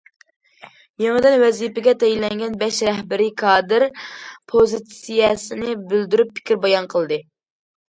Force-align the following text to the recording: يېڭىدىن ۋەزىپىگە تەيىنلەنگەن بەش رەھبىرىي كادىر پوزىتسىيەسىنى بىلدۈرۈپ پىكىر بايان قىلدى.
يېڭىدىن 1.03 1.35
ۋەزىپىگە 1.43 1.93
تەيىنلەنگەن 2.03 2.55
بەش 2.63 2.79
رەھبىرىي 2.89 3.31
كادىر 3.43 3.87
پوزىتسىيەسىنى 4.55 5.79
بىلدۈرۈپ 5.95 6.35
پىكىر 6.41 6.63
بايان 6.67 6.93
قىلدى. 6.99 7.25